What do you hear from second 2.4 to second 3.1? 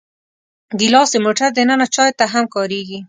کارېږي.